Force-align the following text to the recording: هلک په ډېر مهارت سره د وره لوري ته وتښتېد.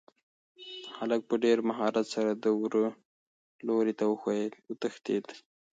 هلک 0.97 1.21
په 1.29 1.35
ډېر 1.43 1.57
مهارت 1.69 2.05
سره 2.15 2.31
د 2.33 2.45
وره 2.59 2.85
لوري 3.67 3.93
ته 3.99 4.05
وتښتېد. 4.67 5.25